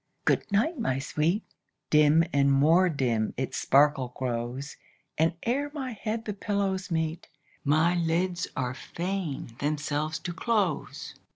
[0.25, 1.43] good night, my sweet!
[1.91, 4.75] Dim and more dim its sparkle grows,
[5.15, 7.29] And ere my head the pillows meet,
[7.63, 11.13] My lids are fain themselves to close.